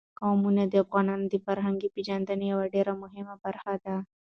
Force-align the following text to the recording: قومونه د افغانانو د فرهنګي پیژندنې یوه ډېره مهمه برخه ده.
قومونه 0.19 0.63
د 0.67 0.73
افغانانو 0.83 1.25
د 1.29 1.35
فرهنګي 1.45 1.89
پیژندنې 1.95 2.45
یوه 2.53 2.65
ډېره 2.75 2.93
مهمه 3.03 3.35
برخه 3.43 3.73
ده. 3.83 3.95